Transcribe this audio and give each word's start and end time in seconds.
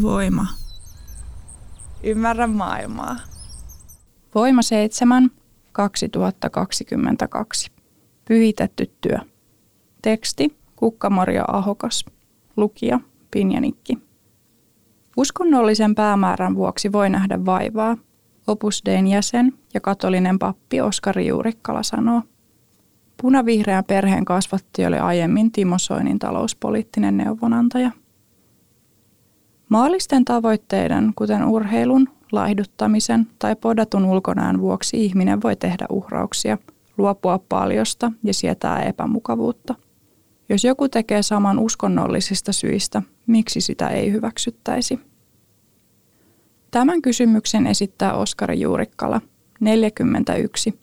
Voima. 0.00 0.46
Ymmärrä 2.02 2.46
maailmaa. 2.46 3.16
Voima 4.34 4.62
7, 4.62 5.30
2022. 5.72 7.70
Pyhitetty 8.24 8.92
työ. 9.00 9.18
Teksti 10.02 10.56
Kukka-Maria 10.76 11.44
Ahokas. 11.48 12.04
Lukija 12.56 13.00
Pinjanikki. 13.30 13.98
Uskonnollisen 15.16 15.94
päämäärän 15.94 16.54
vuoksi 16.54 16.92
voi 16.92 17.10
nähdä 17.10 17.44
vaivaa, 17.44 17.96
Opus 18.46 18.82
Dein 18.84 19.06
jäsen 19.06 19.52
ja 19.74 19.80
katolinen 19.80 20.38
pappi 20.38 20.80
Oskari 20.80 21.26
Juurikkala 21.26 21.82
sanoo. 21.82 22.22
Punavihreän 23.22 23.84
perheen 23.84 24.24
kasvatti 24.24 24.86
oli 24.86 24.98
aiemmin 24.98 25.52
Timo 25.52 25.78
Soinin 25.78 26.18
talouspoliittinen 26.18 27.16
neuvonantaja. 27.16 27.90
Maallisten 29.72 30.24
tavoitteiden, 30.24 31.12
kuten 31.16 31.44
urheilun, 31.44 32.08
laihduttamisen 32.32 33.26
tai 33.38 33.56
podatun 33.56 34.04
ulkonään 34.04 34.60
vuoksi 34.60 35.04
ihminen 35.04 35.42
voi 35.42 35.56
tehdä 35.56 35.86
uhrauksia, 35.90 36.58
luopua 36.98 37.38
paljosta 37.48 38.12
ja 38.24 38.34
sietää 38.34 38.82
epämukavuutta. 38.82 39.74
Jos 40.48 40.64
joku 40.64 40.88
tekee 40.88 41.22
saman 41.22 41.58
uskonnollisista 41.58 42.52
syistä, 42.52 43.02
miksi 43.26 43.60
sitä 43.60 43.88
ei 43.88 44.12
hyväksyttäisi? 44.12 45.00
Tämän 46.70 47.02
kysymyksen 47.02 47.66
esittää 47.66 48.14
Oskari 48.14 48.60
Juurikkala, 48.60 49.20
41, 49.60 50.78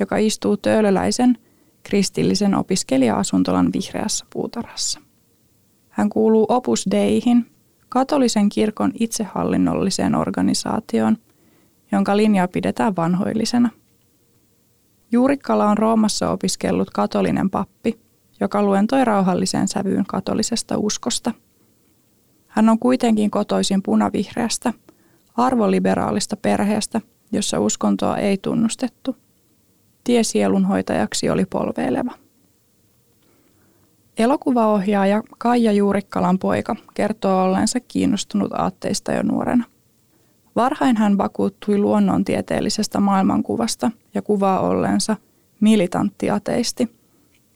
joka 0.00 0.16
istuu 0.16 0.56
töölöläisen 0.56 1.38
kristillisen 1.82 2.54
opiskelija-asuntolan 2.54 3.70
vihreässä 3.72 4.26
puutarhassa. 4.32 5.00
Hän 5.88 6.08
kuuluu 6.08 6.46
Opus 6.48 6.86
Deihin, 6.90 7.53
katolisen 7.94 8.48
kirkon 8.48 8.92
itsehallinnolliseen 9.00 10.14
organisaatioon, 10.14 11.16
jonka 11.92 12.16
linjaa 12.16 12.48
pidetään 12.48 12.96
vanhoillisena. 12.96 13.70
Juurikkala 15.12 15.70
on 15.70 15.78
Roomassa 15.78 16.30
opiskellut 16.30 16.90
katolinen 16.90 17.50
pappi, 17.50 18.00
joka 18.40 18.62
luentoi 18.62 19.04
rauhalliseen 19.04 19.68
sävyyn 19.68 20.04
katolisesta 20.06 20.78
uskosta. 20.78 21.32
Hän 22.48 22.68
on 22.68 22.78
kuitenkin 22.78 23.30
kotoisin 23.30 23.82
punavihreästä, 23.82 24.72
arvoliberaalista 25.36 26.36
perheestä, 26.36 27.00
jossa 27.32 27.60
uskontoa 27.60 28.16
ei 28.16 28.38
tunnustettu. 28.38 29.16
Tie 30.04 30.22
sielunhoitajaksi 30.22 31.30
oli 31.30 31.44
polveileva. 31.44 32.23
Elokuvaohjaaja 34.18 35.22
Kaija 35.38 35.72
Juurikkalan 35.72 36.38
poika 36.38 36.76
kertoo 36.94 37.44
ollensa 37.44 37.80
kiinnostunut 37.80 38.52
aatteista 38.52 39.12
jo 39.12 39.22
nuorena. 39.22 39.64
Varhain 40.56 40.96
hän 40.96 41.18
vakuuttui 41.18 41.78
luonnontieteellisestä 41.78 43.00
maailmankuvasta 43.00 43.90
ja 44.14 44.22
kuvaa 44.22 44.60
ollensa 44.60 45.16
militantti 45.60 46.30
ateisti, 46.30 46.90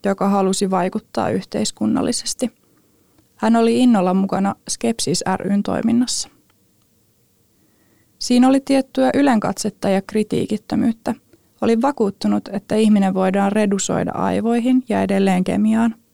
joka 0.04 0.28
halusi 0.28 0.70
vaikuttaa 0.70 1.30
yhteiskunnallisesti. 1.30 2.52
Hän 3.36 3.56
oli 3.56 3.78
innolla 3.78 4.14
mukana 4.14 4.54
Skepsis 4.70 5.24
ryn 5.36 5.62
toiminnassa. 5.62 6.28
Siinä 8.18 8.48
oli 8.48 8.60
tiettyä 8.60 9.10
ylenkatsetta 9.14 9.88
ja 9.88 10.02
kritiikittömyyttä. 10.02 11.14
Olin 11.60 11.82
vakuuttunut, 11.82 12.48
että 12.52 12.74
ihminen 12.74 13.14
voidaan 13.14 13.52
redusoida 13.52 14.12
aivoihin 14.12 14.84
ja 14.88 15.02
edelleen 15.02 15.44
kemiaan– 15.44 15.94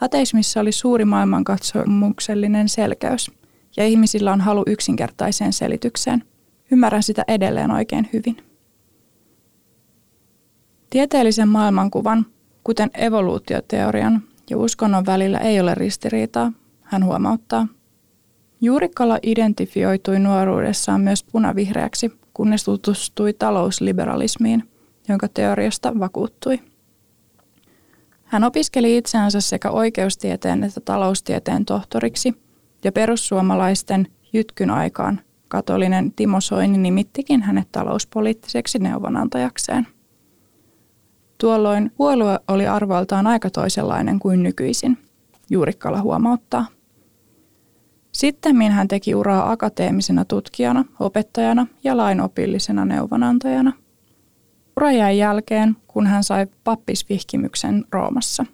Ateismissa 0.00 0.60
oli 0.60 0.72
suuri 0.72 1.04
maailmankatsomuksellinen 1.04 2.68
selkeys, 2.68 3.30
ja 3.76 3.86
ihmisillä 3.86 4.32
on 4.32 4.40
halu 4.40 4.62
yksinkertaiseen 4.66 5.52
selitykseen. 5.52 6.24
Ymmärrän 6.72 7.02
sitä 7.02 7.24
edelleen 7.28 7.70
oikein 7.70 8.08
hyvin. 8.12 8.36
Tieteellisen 10.90 11.48
maailmankuvan, 11.48 12.26
kuten 12.64 12.90
evoluutioteorian 12.94 14.22
ja 14.50 14.58
uskonnon 14.58 15.06
välillä 15.06 15.38
ei 15.38 15.60
ole 15.60 15.74
ristiriitaa, 15.74 16.52
hän 16.82 17.04
huomauttaa. 17.04 17.66
Juurikkala 18.60 19.18
identifioitui 19.22 20.18
nuoruudessaan 20.18 21.00
myös 21.00 21.24
punavihreäksi, 21.24 22.12
kunnes 22.34 22.64
tutustui 22.64 23.32
talousliberalismiin, 23.32 24.68
jonka 25.08 25.28
teoriasta 25.28 25.98
vakuuttui. 25.98 26.60
Hän 28.26 28.44
opiskeli 28.44 28.96
itseänsä 28.96 29.40
sekä 29.40 29.70
oikeustieteen 29.70 30.64
että 30.64 30.80
taloustieteen 30.80 31.64
tohtoriksi 31.64 32.34
ja 32.84 32.92
perussuomalaisten 32.92 34.06
jytkyn 34.32 34.70
aikaan 34.70 35.20
katolinen 35.48 36.12
Timo 36.12 36.40
Soini 36.40 36.78
nimittikin 36.78 37.42
hänet 37.42 37.68
talouspoliittiseksi 37.72 38.78
neuvonantajakseen. 38.78 39.86
Tuolloin 41.38 41.92
puolue 41.96 42.40
oli 42.48 42.66
arvoiltaan 42.66 43.26
aika 43.26 43.50
toisenlainen 43.50 44.18
kuin 44.18 44.42
nykyisin, 44.42 44.98
Juurikkala 45.50 46.02
huomauttaa. 46.02 46.66
Sitten 48.12 48.72
hän 48.72 48.88
teki 48.88 49.14
uraa 49.14 49.50
akateemisena 49.50 50.24
tutkijana, 50.24 50.84
opettajana 51.00 51.66
ja 51.84 51.96
lainopillisena 51.96 52.84
neuvonantajana– 52.84 53.72
Urajan 54.80 55.16
jälkeen, 55.16 55.76
kun 55.88 56.06
hän 56.06 56.24
sai 56.24 56.46
pappisvihkimyksen 56.64 57.84
Roomassa. 57.92 58.46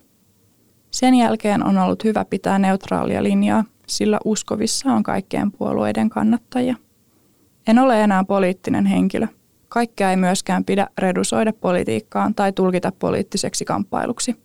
Sen 0.91 1.15
jälkeen 1.15 1.67
on 1.67 1.79
ollut 1.79 2.05
hyvä 2.05 2.25
pitää 2.25 2.59
neutraalia 2.59 3.23
linjaa, 3.23 3.65
sillä 3.87 4.19
uskovissa 4.25 4.93
on 4.93 5.03
kaikkien 5.03 5.53
puolueiden 5.53 6.11
kannattajia. 6.11 6.77
En 7.67 7.79
ole 7.79 8.03
enää 8.05 8.25
poliittinen 8.25 8.87
henkilö. 8.87 9.27
Kaikkea 9.69 10.11
ei 10.11 10.17
myöskään 10.17 10.65
pidä 10.65 10.87
redusoida 10.99 11.53
politiikkaan 11.53 12.35
tai 12.35 12.53
tulkita 12.53 12.93
poliittiseksi 12.99 13.65
kamppailuksi. 13.65 14.37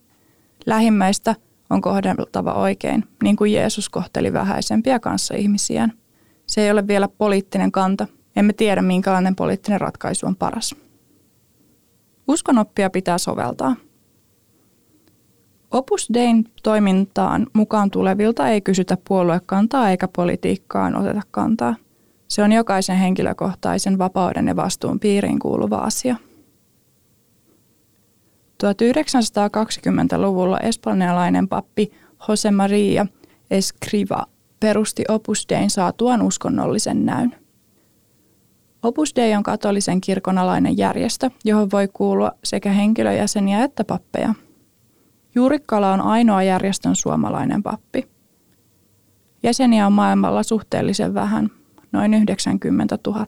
Lähimmäistä 0.66 1.36
on 1.70 1.82
kohdeltava 1.82 2.54
oikein, 2.54 3.04
niin 3.24 3.36
kuin 3.36 3.54
Jeesus 3.54 3.90
kohteli 3.90 4.34
vähäisempiä 4.34 5.00
kanssa 5.00 5.36
ihmisiään. 5.36 5.94
Se 6.48 6.62
ei 6.62 6.72
ole 6.72 6.88
vielä 6.88 7.08
poliittinen 7.08 7.72
kanta. 7.72 8.08
Emme 8.36 8.54
tiedä, 8.54 8.82
minkälainen 8.82 9.36
poliittinen 9.36 9.82
ratkaisu 9.82 10.26
on 10.28 10.36
paras. 10.36 10.87
Uskonoppia 12.28 12.90
pitää 12.90 13.18
soveltaa. 13.18 13.76
Opus 15.72 16.10
Dein 16.14 16.46
toimintaan 16.64 17.48
mukaan 17.54 17.92
tulevilta 17.92 18.48
ei 18.48 18.62
kysytä 18.62 18.98
puoluekantaa 19.08 19.90
eikä 19.90 20.08
politiikkaan 20.08 20.96
oteta 20.96 21.22
kantaa. 21.32 21.76
Se 22.28 22.44
on 22.44 22.52
jokaisen 22.52 22.98
henkilökohtaisen 22.98 23.98
vapauden 23.98 24.48
ja 24.48 24.56
vastuun 24.56 25.00
piiriin 25.00 25.40
kuuluva 25.40 25.78
asia. 25.78 26.16
1920-luvulla 28.64 30.60
espanjalainen 30.60 31.48
pappi 31.48 31.92
Jose 32.28 32.52
Maria 32.52 33.06
Escriva 33.52 34.26
perusti 34.60 35.04
Opus 35.10 35.46
Dein 35.50 35.70
saatuaan 35.70 36.22
uskonnollisen 36.22 37.06
näyn. 37.06 37.47
Opus 38.88 39.16
Dei 39.16 39.36
on 39.36 39.44
katolisen 39.44 40.02
kirkon 40.02 40.38
alainen 40.38 40.78
järjestö, 40.78 41.30
johon 41.46 41.72
voi 41.72 41.88
kuulua 41.94 42.32
sekä 42.44 42.72
henkilöjäseniä 42.72 43.64
että 43.64 43.84
pappeja. 43.84 44.34
Juurikkala 45.36 45.94
on 45.94 46.02
ainoa 46.02 46.44
järjestön 46.44 46.96
suomalainen 46.96 47.64
pappi. 47.64 48.08
Jäseniä 49.44 49.88
on 49.88 49.94
maailmalla 49.94 50.44
suhteellisen 50.44 51.14
vähän, 51.14 51.50
noin 51.92 52.14
90 52.14 52.98
000, 53.08 53.26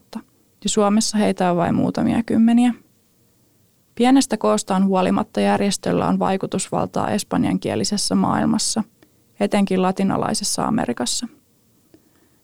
ja 0.63 0.69
Suomessa 0.69 1.17
heitä 1.17 1.51
on 1.51 1.57
vain 1.57 1.75
muutamia 1.75 2.23
kymmeniä. 2.23 2.73
Pienestä 3.95 4.37
koostaan 4.37 4.85
huolimatta 4.85 5.41
järjestöllä 5.41 6.07
on 6.07 6.19
vaikutusvaltaa 6.19 7.09
espanjankielisessä 7.09 8.15
maailmassa, 8.15 8.83
etenkin 9.39 9.81
latinalaisessa 9.81 10.65
Amerikassa– 10.65 11.27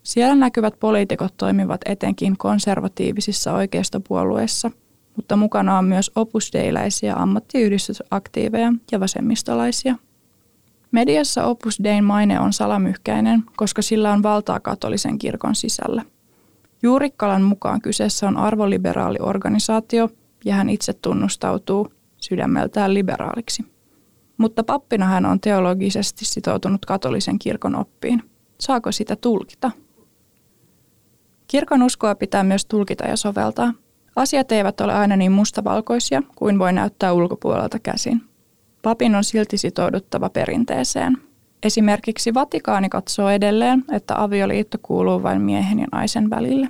siellä 0.05 0.35
näkyvät 0.35 0.79
poliitikot 0.79 1.37
toimivat 1.37 1.81
etenkin 1.85 2.37
konservatiivisissa 2.37 3.53
oikeistopuolueissa, 3.53 4.71
mutta 5.15 5.35
mukana 5.35 5.77
on 5.77 5.85
myös 5.85 6.11
opusdeiläisiä 6.15 7.15
ammattiyhdistysaktiiveja 7.15 8.73
ja 8.91 8.99
vasemmistolaisia. 8.99 9.95
Mediassa 10.91 11.45
Opus 11.45 11.83
Dein 11.83 12.03
maine 12.03 12.39
on 12.39 12.53
salamyhkäinen, 12.53 13.43
koska 13.57 13.81
sillä 13.81 14.13
on 14.13 14.23
valtaa 14.23 14.59
katolisen 14.59 15.17
kirkon 15.17 15.55
sisällä. 15.55 16.05
Juurikkalan 16.83 17.41
mukaan 17.41 17.81
kyseessä 17.81 18.27
on 18.27 18.37
arvoliberaali 18.37 19.17
organisaatio 19.21 20.09
ja 20.45 20.55
hän 20.55 20.69
itse 20.69 20.93
tunnustautuu 20.93 21.93
sydämeltään 22.17 22.93
liberaaliksi. 22.93 23.65
Mutta 24.37 24.63
pappina 24.63 25.05
hän 25.05 25.25
on 25.25 25.39
teologisesti 25.39 26.25
sitoutunut 26.25 26.85
katolisen 26.85 27.39
kirkon 27.39 27.75
oppiin. 27.75 28.23
Saako 28.59 28.91
sitä 28.91 29.15
tulkita? 29.15 29.71
Kirkon 31.47 31.83
uskoa 31.83 32.15
pitää 32.15 32.44
myös 32.44 32.65
tulkita 32.65 33.06
ja 33.06 33.18
soveltaa. 33.18 33.74
Asiat 34.15 34.51
eivät 34.51 34.81
ole 34.81 34.94
aina 34.94 35.15
niin 35.15 35.31
mustavalkoisia 35.31 36.24
kuin 36.36 36.59
voi 36.59 36.74
näyttää 36.74 37.13
ulkopuolelta 37.13 37.80
käsin. 37.80 38.21
Papin 38.81 39.15
on 39.15 39.24
silti 39.24 39.57
sitouduttava 39.57 40.30
perinteeseen. 40.30 41.18
Esimerkiksi 41.63 42.33
Vatikaani 42.33 42.89
katsoo 42.89 43.30
edelleen, 43.30 43.83
että 43.92 44.24
avioliitto 44.24 44.77
kuuluu 44.81 45.24
vain 45.24 45.42
miehen 45.42 45.80
ja 45.80 45.88
naisen 45.92 46.30
välille. 46.30 46.69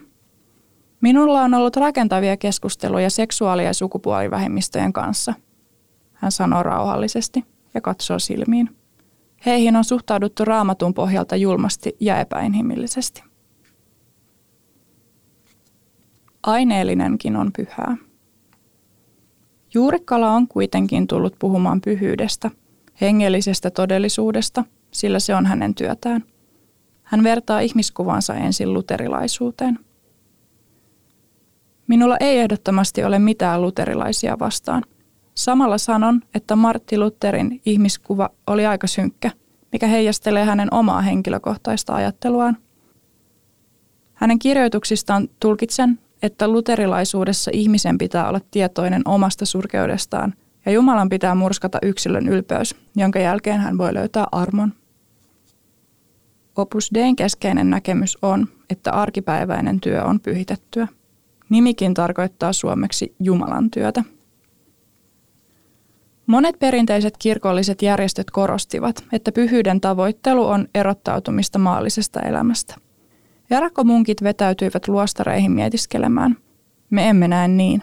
Minulla 1.01 1.41
on 1.41 1.53
ollut 1.53 1.75
rakentavia 1.75 2.37
keskusteluja 2.37 3.09
seksuaali- 3.09 3.65
ja 3.65 3.73
sukupuolivähemmistöjen 3.73 4.93
kanssa. 4.93 5.33
Hän 6.13 6.31
sanoo 6.31 6.63
rauhallisesti 6.63 7.45
ja 7.73 7.81
katsoo 7.81 8.19
silmiin. 8.19 8.69
Heihin 9.45 9.75
on 9.75 9.83
suhtauduttu 9.83 10.45
raamatun 10.45 10.93
pohjalta 10.93 11.35
julmasti 11.35 11.95
ja 11.99 12.19
epäinhimillisesti. 12.19 13.23
Aineellinenkin 16.45 17.35
on 17.35 17.51
pyhää. 17.57 17.97
Juurikkala 19.73 20.31
on 20.31 20.47
kuitenkin 20.47 21.07
tullut 21.07 21.35
puhumaan 21.39 21.81
pyhyydestä, 21.81 22.51
hengellisestä 23.01 23.71
todellisuudesta, 23.71 24.63
sillä 24.91 25.19
se 25.19 25.35
on 25.35 25.45
hänen 25.45 25.75
työtään. 25.75 26.23
Hän 27.03 27.23
vertaa 27.23 27.59
ihmiskuvansa 27.59 28.33
ensin 28.33 28.73
luterilaisuuteen. 28.73 29.79
Minulla 31.87 32.17
ei 32.19 32.39
ehdottomasti 32.39 33.03
ole 33.03 33.19
mitään 33.19 33.61
luterilaisia 33.61 34.39
vastaan. 34.39 34.83
Samalla 35.35 35.77
sanon, 35.77 36.21
että 36.33 36.55
Martti 36.55 36.97
Lutherin 36.97 37.61
ihmiskuva 37.65 38.29
oli 38.47 38.65
aika 38.65 38.87
synkkä, 38.87 39.31
mikä 39.71 39.87
heijastelee 39.87 40.45
hänen 40.45 40.73
omaa 40.73 41.01
henkilökohtaista 41.01 41.95
ajatteluaan. 41.95 42.57
Hänen 44.13 44.39
kirjoituksistaan 44.39 45.29
tulkitsen, 45.39 45.99
että 46.21 46.47
luterilaisuudessa 46.47 47.51
ihmisen 47.53 47.97
pitää 47.97 48.29
olla 48.29 48.39
tietoinen 48.51 49.01
omasta 49.05 49.45
surkeudestaan 49.45 50.33
ja 50.65 50.71
Jumalan 50.71 51.09
pitää 51.09 51.35
murskata 51.35 51.77
yksilön 51.81 52.29
ylpeys, 52.29 52.75
jonka 52.95 53.19
jälkeen 53.19 53.59
hän 53.59 53.77
voi 53.77 53.93
löytää 53.93 54.27
armon. 54.31 54.73
Opus 56.55 56.89
Dein 56.93 57.15
keskeinen 57.15 57.69
näkemys 57.69 58.17
on, 58.21 58.47
että 58.69 58.91
arkipäiväinen 58.91 59.81
työ 59.81 60.03
on 60.03 60.19
pyhitettyä. 60.19 60.87
Nimikin 61.49 61.93
tarkoittaa 61.93 62.53
suomeksi 62.53 63.15
Jumalan 63.19 63.71
työtä. 63.71 64.03
Monet 66.25 66.59
perinteiset 66.59 67.17
kirkolliset 67.17 67.81
järjestöt 67.81 68.31
korostivat, 68.31 69.03
että 69.11 69.31
pyhyyden 69.31 69.81
tavoittelu 69.81 70.47
on 70.47 70.67
erottautumista 70.75 71.59
maallisesta 71.59 72.19
elämästä. 72.19 72.75
Jarakkomunkit 73.49 74.23
vetäytyivät 74.23 74.87
luostareihin 74.87 75.51
mietiskelemään. 75.51 76.37
Me 76.89 77.09
emme 77.09 77.27
näe 77.27 77.47
niin. 77.47 77.81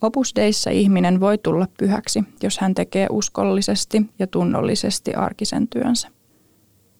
Opus 0.00 0.32
Deissa 0.36 0.70
ihminen 0.70 1.20
voi 1.20 1.38
tulla 1.38 1.66
pyhäksi, 1.78 2.24
jos 2.42 2.58
hän 2.58 2.74
tekee 2.74 3.06
uskollisesti 3.10 4.10
ja 4.18 4.26
tunnollisesti 4.26 5.14
arkisen 5.14 5.68
työnsä. 5.68 6.08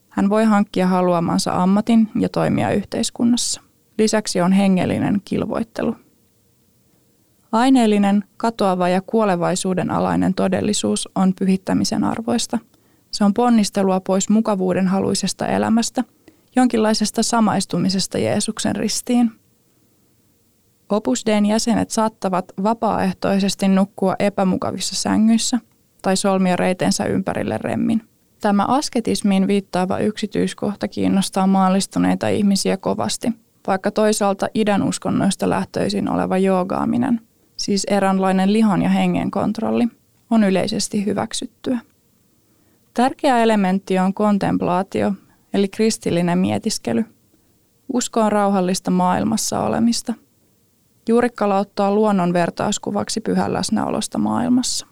Hän 0.08 0.31
voi 0.31 0.44
hankkia 0.44 0.87
haluamansa 0.87 1.62
ammatin 1.62 2.08
ja 2.20 2.29
toimia 2.29 2.70
yhteiskunnassa. 2.70 3.61
Lisäksi 3.99 4.40
on 4.40 4.52
hengellinen 4.52 5.20
kilvoittelu. 5.25 5.96
Aineellinen, 7.52 8.25
katoava 8.37 8.88
ja 8.88 9.00
kuolevaisuuden 9.00 9.90
alainen 9.90 10.34
todellisuus 10.34 11.08
on 11.14 11.32
pyhittämisen 11.38 12.05
arvoista. 12.05 12.58
Se 13.11 13.25
on 13.25 13.34
ponnistelua 13.34 14.00
pois 14.00 14.29
mukavuuden 14.29 14.88
haluisesta 14.88 15.46
elämästä– 15.46 16.05
jonkinlaisesta 16.56 17.22
samaistumisesta 17.22 18.19
Jeesuksen 18.19 18.76
ristiin. 18.76 19.31
Opus 20.88 21.25
Dn 21.26 21.46
jäsenet 21.46 21.90
saattavat 21.90 22.52
vapaaehtoisesti 22.62 23.69
nukkua 23.69 24.14
epämukavissa 24.19 24.94
sängyissä 24.94 25.58
tai 26.02 26.16
solmia 26.16 26.56
reitensä 26.56 27.04
ympärille 27.04 27.58
remmin. 27.58 28.02
Tämä 28.40 28.64
asketismiin 28.69 29.46
viittaava 29.46 29.99
yksityiskohta 29.99 30.88
kiinnostaa 30.88 31.46
maallistuneita 31.46 32.28
ihmisiä 32.28 32.76
kovasti, 32.76 33.32
vaikka 33.66 33.90
toisaalta 33.90 34.48
idän 34.55 34.82
uskonnoista 34.82 35.50
lähtöisin 35.50 36.08
oleva 36.08 36.38
joogaaminen, 36.38 37.20
siis 37.56 37.84
eräänlainen 37.84 38.52
lihon 38.52 38.82
ja 38.82 38.88
hengen 38.88 39.31
kontrolli, 39.31 39.88
on 40.31 40.44
yleisesti 40.44 41.06
hyväksyttyä. 41.06 41.78
Tärkeä 42.94 43.38
elementti 43.43 43.98
on 43.98 44.14
kontemplaatio 44.14 45.12
eli 45.54 45.69
kristillinen 45.69 46.38
mietiskely. 46.38 47.04
Usko 47.93 48.20
on 48.20 48.32
rauhallista 48.32 48.90
maailmassa 48.90 49.60
olemista. 49.60 50.14
Juurikkala 51.08 51.58
ottaa 51.58 51.94
luonnon 51.94 52.32
vertauskuvaksi 52.32 53.20
pyhän 53.20 53.52
läsnäolosta 53.52 54.19
maailmassa. 54.19 54.87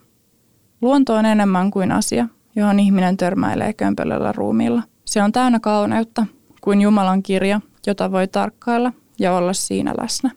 Luonto 0.81 1.15
on 1.15 1.27
enemmän 1.27 1.71
kuin 1.71 1.93
asia, 1.93 2.29
johon 2.57 2.81
ihminen 2.81 3.17
törmäilee 3.17 3.73
kömpelöllä 3.73 4.33
ruumiilla. 4.33 4.83
Se 5.05 5.23
on 5.23 5.33
täynnä 5.33 5.61
kauneutta 5.61 6.27
kuin 6.61 6.81
Jumalan 6.81 7.23
kirja, 7.23 7.61
jota 7.87 8.13
voi 8.13 8.29
tarkkailla 8.29 8.93
ja 9.19 9.37
olla 9.37 9.53
siinä 9.53 9.95
läsnä. 10.01 10.31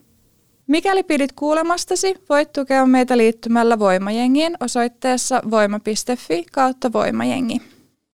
Mikäli 0.66 1.02
pidit 1.02 1.32
kuulemastasi, 1.32 2.14
voit 2.28 2.52
tukea 2.52 2.86
meitä 2.86 3.16
liittymällä 3.16 3.78
Voimajengiin 3.78 4.56
osoitteessa 4.60 5.42
voima.fi 5.50 6.44
kautta 6.52 6.92
voimajengi. 6.92 7.73